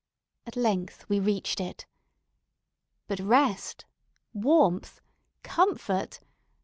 At 0.47 0.55
length 0.55 1.05
we 1.09 1.19
reached 1.19 1.59
it. 1.59 1.85
But, 3.07 3.19
rest! 3.19 3.85
warmth! 4.33 4.99
comfort! 5.43 6.21